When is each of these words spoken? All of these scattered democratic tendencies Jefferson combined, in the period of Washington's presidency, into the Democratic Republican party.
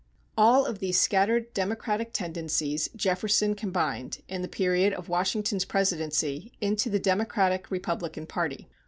All 0.35 0.65
of 0.65 0.79
these 0.79 0.99
scattered 0.99 1.53
democratic 1.53 2.11
tendencies 2.11 2.89
Jefferson 2.95 3.53
combined, 3.53 4.23
in 4.27 4.41
the 4.41 4.47
period 4.47 4.93
of 4.93 5.09
Washington's 5.09 5.63
presidency, 5.63 6.51
into 6.59 6.89
the 6.89 6.97
Democratic 6.97 7.69
Republican 7.69 8.25
party. 8.25 8.67